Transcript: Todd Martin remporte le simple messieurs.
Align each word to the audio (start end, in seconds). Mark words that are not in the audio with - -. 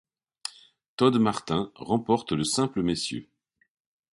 Todd 0.95 1.19
Martin 1.19 1.71
remporte 1.75 2.31
le 2.31 2.43
simple 2.43 2.81
messieurs. 2.81 3.29